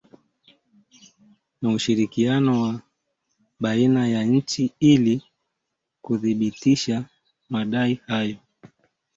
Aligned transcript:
Na 1.61 1.69
ushirikiano 1.69 2.61
wa 2.63 2.81
baina 3.59 4.07
ya 4.07 4.23
nchi 4.23 4.71
ili 4.79 5.23
kuthibitisha 6.01 7.03
madai 7.49 8.01
hayo 8.07 8.37